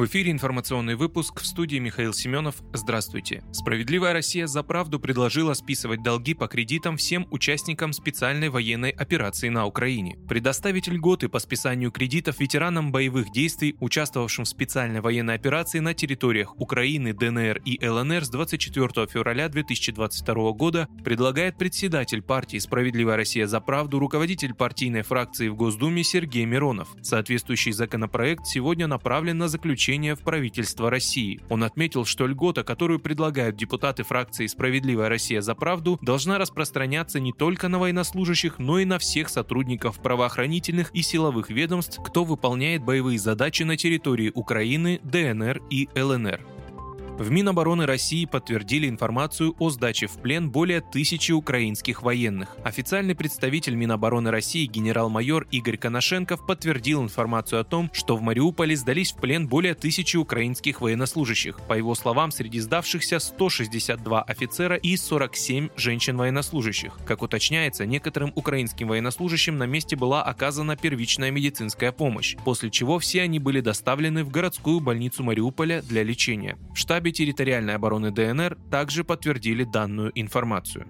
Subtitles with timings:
[0.00, 2.54] В эфире информационный выпуск в студии Михаил Семенов.
[2.72, 3.44] Здравствуйте.
[3.52, 9.66] Справедливая Россия за правду предложила списывать долги по кредитам всем участникам специальной военной операции на
[9.66, 10.16] Украине.
[10.26, 16.58] Предоставить льготы по списанию кредитов ветеранам боевых действий, участвовавшим в специальной военной операции на территориях
[16.58, 23.60] Украины, ДНР и ЛНР с 24 февраля 2022 года предлагает председатель партии «Справедливая Россия за
[23.60, 26.88] правду», руководитель партийной фракции в Госдуме Сергей Миронов.
[27.02, 31.40] Соответствующий законопроект сегодня направлен на заключение включения в правительство России.
[31.48, 37.32] Он отметил, что льгота, которую предлагают депутаты фракции «Справедливая Россия за правду», должна распространяться не
[37.32, 43.18] только на военнослужащих, но и на всех сотрудников правоохранительных и силовых ведомств, кто выполняет боевые
[43.18, 46.59] задачи на территории Украины, ДНР и ЛНР.
[47.20, 52.56] В Минобороны России подтвердили информацию о сдаче в плен более тысячи украинских военных.
[52.64, 59.12] Официальный представитель Минобороны России генерал-майор Игорь Коношенков подтвердил информацию о том, что в Мариуполе сдались
[59.12, 61.60] в плен более тысячи украинских военнослужащих.
[61.68, 67.00] По его словам, среди сдавшихся 162 офицера и 47 женщин-военнослужащих.
[67.04, 73.20] Как уточняется, некоторым украинским военнослужащим на месте была оказана первичная медицинская помощь, после чего все
[73.20, 76.56] они были доставлены в городскую больницу Мариуполя для лечения.
[76.72, 80.86] В штабе штабе территориальной обороны ДНР также подтвердили данную информацию.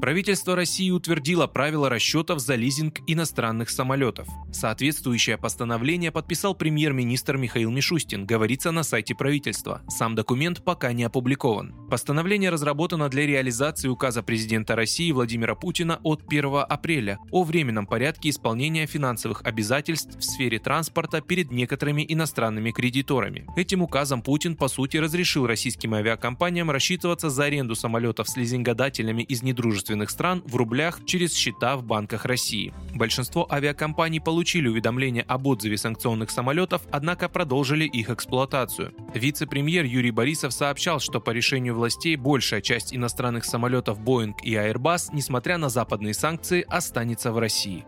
[0.00, 4.28] Правительство России утвердило правила расчетов за лизинг иностранных самолетов.
[4.52, 9.82] Соответствующее постановление подписал премьер-министр Михаил Мишустин, говорится на сайте правительства.
[9.88, 11.74] Сам документ пока не опубликован.
[11.90, 18.30] Постановление разработано для реализации указа президента России Владимира Путина от 1 апреля о временном порядке
[18.30, 23.46] исполнения финансовых обязательств в сфере транспорта перед некоторыми иностранными кредиторами.
[23.56, 29.42] Этим указом Путин, по сути, разрешил российским авиакомпаниям рассчитываться за аренду самолетов с лизингодателями из
[29.42, 32.72] недружественных дружественных стран в рублях через счета в банках России.
[32.94, 38.92] Большинство авиакомпаний получили уведомление об отзыве санкционных самолетов, однако продолжили их эксплуатацию.
[39.14, 45.10] Вице-премьер Юрий Борисов сообщал, что по решению властей большая часть иностранных самолетов Boeing и Airbus,
[45.12, 47.84] несмотря на западные санкции, останется в России.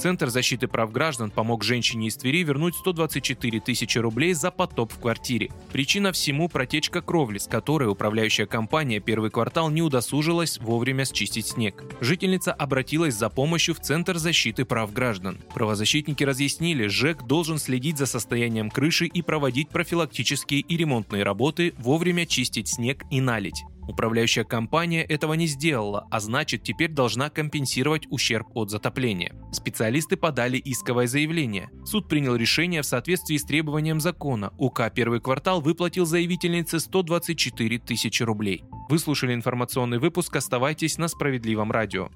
[0.00, 4.98] Центр защиты прав граждан помог женщине из Твери вернуть 124 тысячи рублей за потоп в
[4.98, 5.50] квартире.
[5.72, 11.84] Причина всему– протечка кровли, с которой управляющая компания первый квартал не удосужилась вовремя счистить снег.
[12.00, 15.36] Жительница обратилась за помощью в Центр защиты прав граждан.
[15.52, 22.24] Правозащитники разъяснили, ЖЭК должен следить за состоянием крыши и проводить профилактические и ремонтные работы, вовремя
[22.24, 23.64] чистить снег и налить.
[23.90, 29.34] Управляющая компания этого не сделала, а значит теперь должна компенсировать ущерб от затопления.
[29.50, 31.70] Специалисты подали исковое заявление.
[31.84, 34.52] Суд принял решение в соответствии с требованием закона.
[34.58, 38.62] УК «Первый квартал» выплатил заявительнице 124 тысячи рублей.
[38.88, 40.36] Вы слушали информационный выпуск.
[40.36, 42.10] Оставайтесь на Справедливом радио.